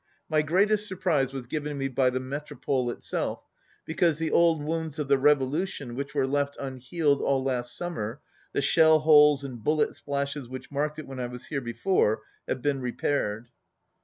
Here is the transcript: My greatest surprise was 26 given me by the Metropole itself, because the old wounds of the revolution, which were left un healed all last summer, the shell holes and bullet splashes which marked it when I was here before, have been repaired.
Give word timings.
My 0.29 0.41
greatest 0.41 0.87
surprise 0.87 1.27
was 1.31 1.43
26 1.43 1.51
given 1.51 1.77
me 1.77 1.87
by 1.87 2.09
the 2.09 2.19
Metropole 2.19 2.89
itself, 2.89 3.43
because 3.85 4.17
the 4.17 4.31
old 4.31 4.63
wounds 4.63 4.97
of 4.97 5.07
the 5.09 5.17
revolution, 5.19 5.93
which 5.95 6.15
were 6.15 6.25
left 6.25 6.57
un 6.59 6.77
healed 6.77 7.21
all 7.21 7.43
last 7.43 7.77
summer, 7.77 8.19
the 8.51 8.63
shell 8.63 9.01
holes 9.01 9.43
and 9.43 9.63
bullet 9.63 9.93
splashes 9.95 10.49
which 10.49 10.71
marked 10.71 10.97
it 10.97 11.05
when 11.05 11.19
I 11.19 11.27
was 11.27 11.45
here 11.45 11.61
before, 11.61 12.23
have 12.47 12.63
been 12.63 12.81
repaired. 12.81 13.49